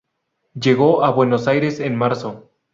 Llegó 0.55 1.05
a 1.05 1.11
Buenos 1.11 1.47
Aires 1.47 1.79
en 1.79 1.95
marzo. 1.95 2.49